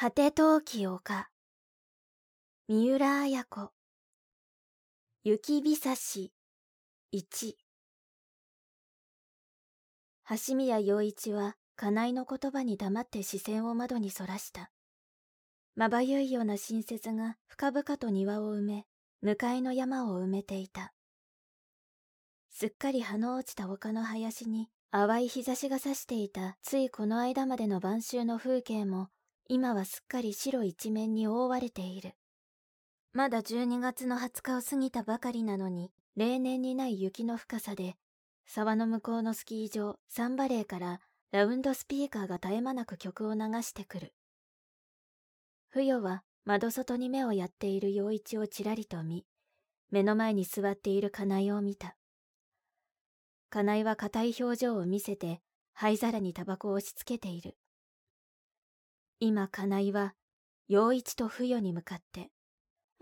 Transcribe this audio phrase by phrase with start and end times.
[0.00, 1.28] 果て陶器丘
[2.68, 3.72] 三浦綾子。
[5.24, 6.32] 雪びさし
[7.12, 7.54] 1
[10.46, 14.70] 橋宮陽一は金井の言葉に黙って視線を窓にそらした。
[15.74, 18.86] まばゆいような新雪が深々と庭を埋め
[19.20, 20.92] 向かいの山を埋めていた。
[22.50, 29.08] すっかり葉の落ちた丘の林に淡い日差しが差していたついこの間までの晩秋の風景も
[29.50, 32.12] 今はすっかり白一面に覆われている。
[33.14, 37.96] まだ12月の20日を過ぎたばかりなのに例年にない雪の深さで
[38.46, 41.00] 沢の向こうのスキー場サンバレーから
[41.32, 44.12] ラウンドスピーカーが絶え間なく曲を流してくる。
[45.70, 49.24] 不与は窓外に目をやっている陽一をちらりと見
[49.90, 51.96] 目の前に座っている金井を見た。
[53.48, 55.40] 金井は硬い表情を見せて
[55.72, 57.56] 灰皿にタバコを押し付けている。
[59.20, 60.14] 今金井は
[60.68, 62.30] 陽一と不与に向かって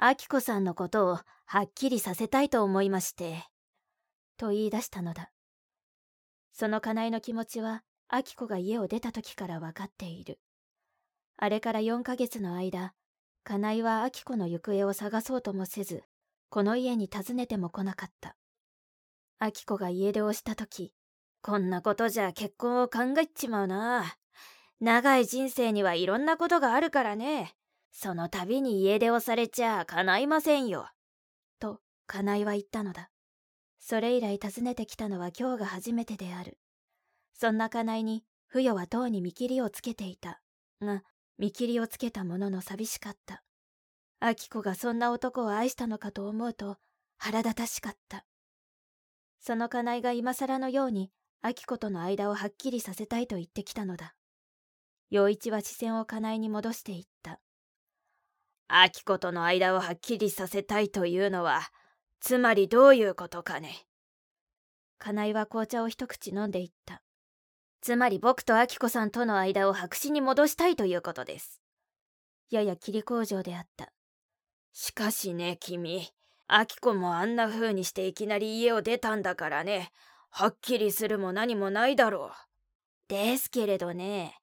[0.00, 3.44] 明子さんのことをはっきりさせたいと思いまして
[4.38, 5.30] と言い出したのだ。
[6.52, 10.38] その金井の気持ちは明子が家を出た時から分かっている。
[11.36, 12.94] あれから4ヶ月の間
[13.44, 16.02] 金井は明子の行方を探そうともせず
[16.48, 18.36] この家に訪ねても来なかった。
[19.38, 20.94] 明子が家出をした時
[21.42, 24.16] こんなことじゃ結婚を考えちまうな
[24.80, 27.54] 長い人生にはいろんなことがあるからね。
[27.90, 30.90] その度に家出をされちゃ叶いませんよ。
[31.58, 33.10] と金井は言ったのだ。
[33.78, 36.58] それ以来訪ねてきたのは今日が初めてである。
[37.32, 40.42] そんな金井に不与はとうに見切りをつけていた。
[40.82, 41.04] が
[41.38, 43.42] 見切りをつけたものの寂しかった。
[44.20, 46.76] 明子がそんな男を愛したのかと思うと
[47.16, 48.26] 腹立たしかった。
[49.40, 51.10] その金井が今更のように
[51.42, 54.15] 明子との間をはっきりさせたいと言ってきたのだ。
[55.10, 57.40] 陽一は視線を金井に戻していった。
[58.68, 61.62] 明子との間をはっきりさせたいというのは
[62.20, 63.86] つまりどういうことかね。
[64.98, 67.02] 金井は紅茶を一口飲んでいった。
[67.80, 71.60] つまり僕と明子さんとの間を白紙に戻したいということです。
[72.50, 73.92] やや切り工場であった。
[74.72, 76.08] しかしね君。
[76.48, 79.90] 明子もあんな風にしていきなり家を出たんだからね。
[80.30, 83.08] はっきりするも何もないだろう。
[83.08, 84.34] ですけれどね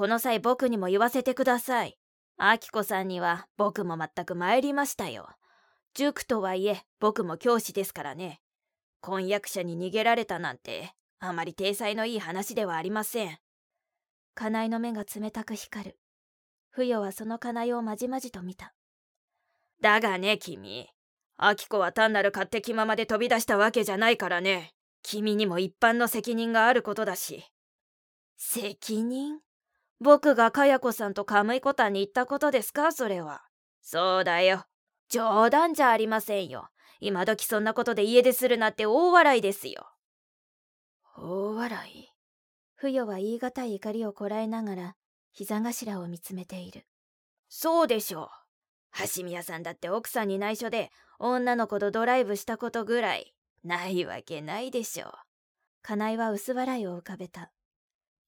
[0.00, 1.98] この際僕にも言わせてください。
[2.38, 5.28] 明子さんには僕も全く参りましたよ。
[5.92, 8.40] 塾とはいえ僕も教師ですからね。
[9.02, 13.36] 婚約者に逃げられたなんてあまり体裁のいい話ではありません。
[14.34, 15.98] 金井の目が冷たく光る。
[16.70, 18.72] 不与はその金井をまじまじと見た。
[19.82, 20.88] だがね君。
[21.38, 24.72] 明子は単なる勝手気ままで飛び出したわけじゃないからね。
[25.02, 27.44] 君にも一般の責任があることだし。
[28.38, 29.40] 責任？
[30.00, 32.90] 僕がかや子さんとカムイコタンに行ったことですか？
[32.92, 33.42] それは。
[33.82, 34.64] そうだよ。
[35.10, 36.68] 冗談じゃありませんよ。
[37.00, 39.86] 今時そんなことで家出するなって大笑いですよ。
[41.16, 42.08] 大笑い？
[42.76, 44.96] 不与は言い難い怒りをこらえながら
[45.32, 46.86] 膝頭を見つめている。
[47.48, 48.30] そうでしょ
[48.94, 49.08] う。
[49.16, 53.34] 橋宮さんだって奥さんに内緒で女の子とドライブしたことぐらい
[53.64, 55.12] ないわけないでしょう。
[55.82, 57.52] 金井は薄笑いを浮かべた。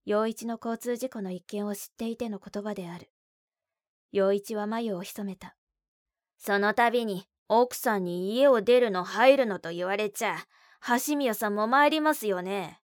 [0.04, 3.10] 陽一の交通事故の一件を知っていての言葉である。
[4.10, 5.56] 陽一は眉を潜めた。
[6.38, 10.36] その度に奥さんに家を出るの入るのと言われちゃ、
[11.06, 12.80] 橋宮さんも参りますよね。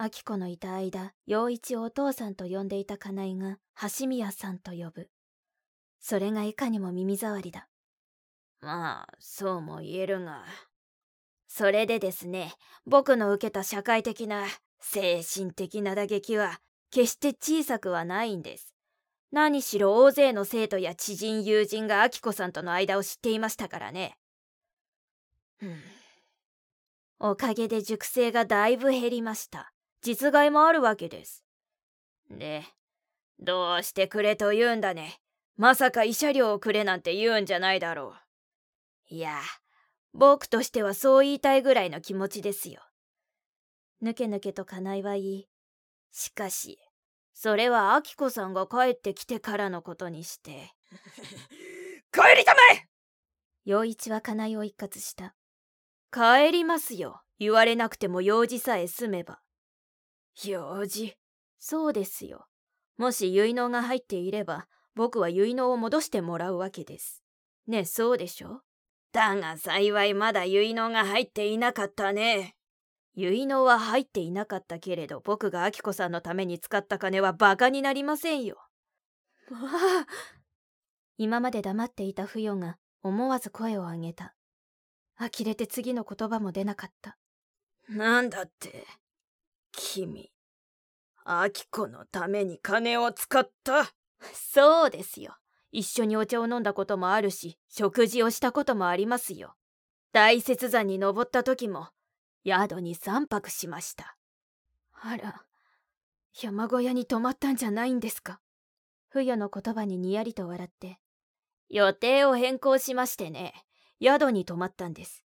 [0.00, 3.58] 明子のいた間、陽一をお父さんと呼んでいた金井が
[3.98, 5.10] 橋宮さんと呼ぶ。
[6.00, 7.68] それがいかにも耳障りだ。
[8.60, 10.44] まあ、そうも言えるが。
[11.46, 12.54] それでですね、
[12.86, 14.46] 僕の受けた社会的な、
[14.82, 16.60] 精神的な打撃は、
[16.90, 18.74] 決して小さくはないんです。
[19.30, 24.18] 何しろ大勢の生徒や知人友人がアキコさんとの間を知っていましたからね。
[27.18, 29.72] おかげで熟成がだいぶ減りました。
[30.02, 31.44] 実害もあるわけです。
[32.30, 32.64] で、
[33.38, 35.20] どうしてくれと言うんだね。
[35.56, 38.14] まさか慰謝料をくれなんて言うんじゃないだろ
[39.10, 39.14] う。
[39.14, 39.40] いや、
[40.12, 42.82] 僕としてはそう言いたいぐらいの気持ちですよ。
[44.02, 45.48] ぬけぬけと金井は言い、
[46.10, 46.80] しかし、
[47.34, 50.72] それはアキコさんが帰ってきてからのことにして。
[52.12, 52.88] 帰りたまえ
[53.64, 55.36] 陽一は金井を一括した。
[56.12, 57.22] 帰りますよ。
[57.38, 59.40] 言われなくても用事さえ済めば。
[60.44, 61.16] 用事？
[61.58, 62.48] そうですよ。
[62.96, 64.66] もし結納が入っていれば、
[64.96, 67.22] 僕は結納を戻してもらうわけです。
[67.68, 68.62] ねえ、そうでしょ？
[69.12, 72.56] だが幸いまだ結納が入っていなかったね。
[73.14, 78.56] 結納は入っていなかったけれど僕がアキコさんのために使った金はバカになりませんよ。
[79.50, 80.06] わあ。
[81.18, 84.34] 今まで黙っていた不与が思わず声を上げた。
[85.18, 87.18] 呆れて次の言葉も出なかった。
[87.88, 88.86] なんだって
[89.72, 90.30] 君
[91.24, 93.92] アキコのために金を使った。
[94.32, 95.36] そうですよ。
[95.70, 99.54] 一緒にお茶を飲んだこともあるし食事をしたこともありますよ。
[100.12, 101.88] 大雪山に登った時も
[102.44, 104.16] 宿に3泊しました。
[104.92, 105.44] あら
[106.34, 108.40] 山小屋に泊まったんじゃないんですか？
[109.08, 110.98] 扶代の言葉ににやりと笑って。
[111.68, 113.54] 予定を変更しましてね
[114.02, 115.24] 宿に泊まったんです。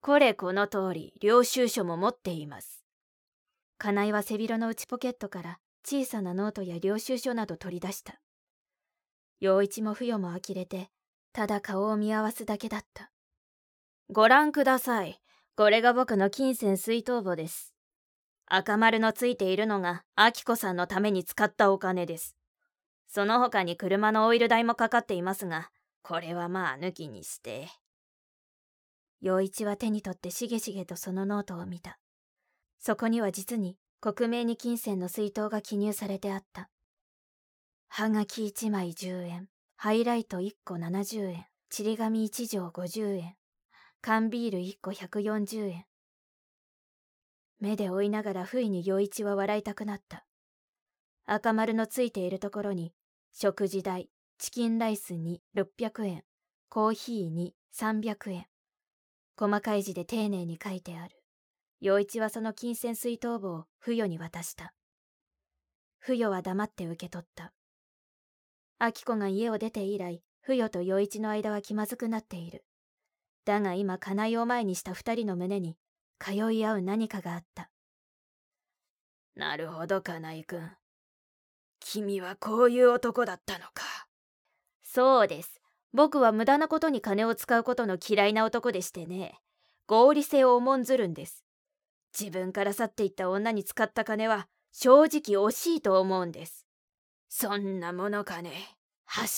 [0.00, 2.84] これこの通り領収書も持っています。
[3.78, 8.20] 金井は背広の内ポケットから小さなノートや領収書など取り出した。
[9.40, 10.90] 容一も扶代も呆れて
[11.32, 13.10] ただ顔を見合わすだけだった。
[14.10, 15.20] ご覧ください
[15.60, 17.74] これが僕の金銭出納簿です。
[18.46, 22.34] 赤丸のついているのが章子さんのために使ったお金です。
[23.06, 25.68] その他に車のオイル代もかかっていますが
[26.02, 27.68] これはまあ抜きにして。
[29.20, 31.98] 容一は手に取ってしげしげとそのノートを見た。
[32.78, 36.70] そこには実に克明に金銭の出納が記入されてあった。
[37.88, 39.48] はがき1枚10円。
[39.76, 41.44] ハイライト1個70円。
[41.68, 43.34] ちり紙1帖50円。
[44.02, 45.84] 缶ビール1個140円。
[47.58, 50.24] 目で追いながら不意に陽一は笑いたくなった。
[51.26, 52.94] 赤丸のついているところに
[53.30, 54.08] 食事代
[54.38, 56.22] チキンライスに600円
[56.70, 58.46] コーヒーに300円。
[59.36, 61.22] 細かい字で丁寧に書いてある。
[61.80, 64.72] 陽一はその金銭水筒簿を不与に渡した。
[65.98, 67.52] 不与は黙って受け取った。
[68.80, 72.64] 明子が家を出て以来不与と陽一の間は気まずくなっている。
[73.44, 75.76] だが今金井を前にした二人の胸に
[76.18, 77.70] 通い合う何かがあった。
[79.34, 80.70] なるほど金井君
[81.80, 84.06] 君はこういう男だったのか。
[84.82, 85.60] そうです。
[85.92, 89.40] 僕は無駄なことに金を使うことの嫌いな男でしてね。
[89.86, 91.44] 合理性を重んずるんです。
[92.18, 96.66] 自分から去っていった女に使った金は正直惜しいと思うんです。
[97.28, 98.76] そんなものかね。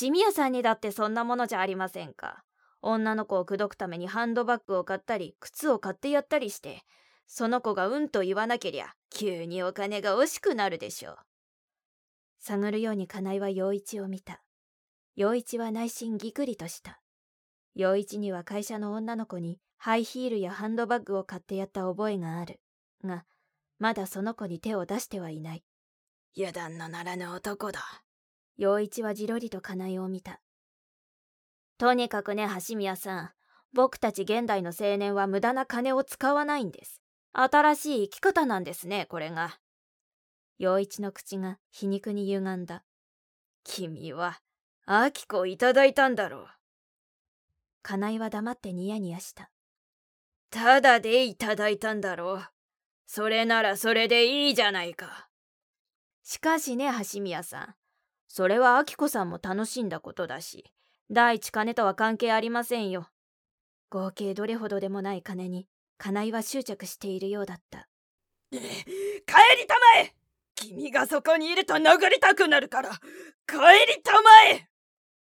[0.00, 2.44] 橋宮さんにだってそんなものじゃありませんか
[2.82, 6.82] 女の子を口説くためにハンドバッグを買ったり靴を買ってやったりして
[7.26, 11.19] その子がうんと言わなけりゃ急にお金が惜しくなるでしょう。
[12.40, 14.43] 探るように金井は陽一を見た。
[15.14, 17.00] 陽一は内心ぎくりとした。
[17.75, 22.61] 陽一には会社の女の子にハイヒールやハンドバッグを買ってやった覚えがある。
[23.05, 23.25] が
[23.78, 25.64] まだその子に手を出してはいない。
[26.37, 27.81] 油断のならぬ男だ。
[28.56, 30.40] 陽一はじろりと金井を見た
[31.82, 33.31] とにかくね橋宮さん。
[33.73, 37.02] 僕たち現代の青年は無駄な金を使わないんです。
[37.32, 39.58] 新しい生き方なんですねこれが。
[40.58, 42.84] 陽一の口が皮肉に歪んだ。
[43.64, 44.38] 君は
[44.87, 46.46] アキコをいただいたんだろう。
[47.82, 49.50] 金井は黙ってニヤニヤした。
[50.52, 52.43] ただでいただいたんだろう。
[53.06, 55.31] それならそれでいいじゃないか。
[56.23, 57.75] しかしね橋宮さん。
[58.28, 60.73] それはアキコさんも楽しんだことだし。
[61.12, 63.06] 第一金とは関係ありませんよ
[63.91, 65.69] 合計どれほどでもない金に
[65.99, 67.88] 金井は執着しているようだった
[68.50, 68.62] 帰り
[69.69, 70.14] たまえ
[70.55, 73.57] 君がそこにいると殴りたくなるから帰
[73.95, 74.21] りたま
[74.52, 74.69] え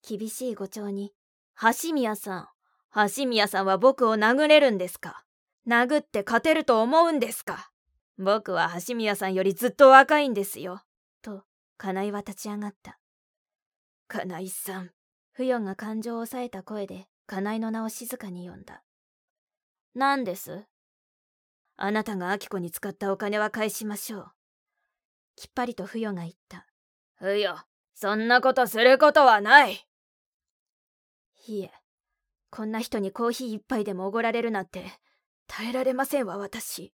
[0.07, 1.13] 厳しい語調に
[1.83, 2.47] 橋宮さん
[3.15, 5.23] 橋宮さんは僕を殴れるんですか？
[5.67, 7.71] 殴って勝てると思うんですか？
[8.17, 10.81] 僕は橋宮さんよりずっと若いんですよ。
[11.21, 11.43] と、
[11.77, 12.99] 金井は立ち上がった。
[14.09, 14.91] 金井さん。
[15.41, 18.83] 不与が感情を抑えた声で、金井の名を静かに呼んだ。
[19.95, 20.67] 何です？
[21.77, 24.31] あなたが明子に使ったお金は返しましょう。
[25.35, 26.67] きっぱりと不与が言った。
[27.15, 27.55] 不与、
[27.95, 29.83] そんなことすることはない。
[31.47, 31.71] いえ、
[32.51, 34.85] こんな人にコーヒー一杯でもおごられるなんて、
[35.47, 36.93] 耐えられませんわ、私。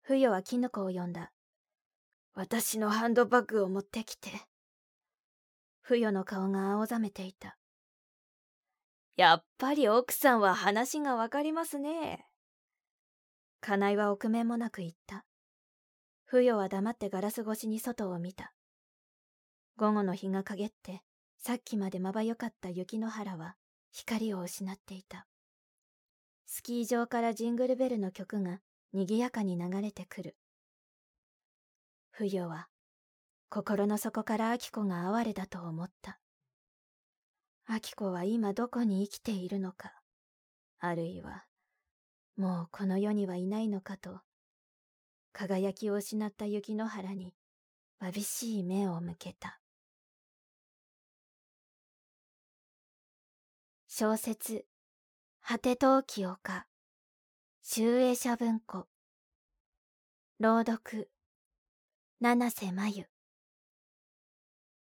[0.00, 1.30] 不与はキヌコを呼んだ。
[2.32, 4.30] 私のハンドバッグを持ってきて。
[5.88, 7.56] 不与の顔が青ざめていた。
[9.14, 12.26] やっぱり奥さんは話がわかりますね。
[13.60, 15.24] 金井は臆面もなく言った。
[16.24, 18.52] 不与は黙ってガラス越しに外を見た。
[19.76, 21.02] 午後の日が陰って、
[21.38, 23.54] さっきまでまばゆかった雪の原は
[23.92, 25.28] 光を失っていた。
[26.46, 28.60] スキー場からジングルベルの曲が
[28.92, 30.36] 賑やかに流れてくる。
[32.10, 32.66] 不与は
[33.48, 36.18] 心の底から亜希子が哀れだと思った。
[37.66, 39.92] 亜希子は今どこに生きているのか、
[40.78, 41.44] あるいは、
[42.36, 44.20] もうこの世にはいないのかと、
[45.32, 47.34] 輝きを失った雪の原に、
[48.00, 49.60] わびしい目を向けた。
[53.86, 54.66] 小説、
[55.40, 56.66] 果て陶器丘、
[57.62, 58.86] 集英社文庫、
[60.38, 61.10] 朗読、
[62.20, 63.15] 七瀬真由。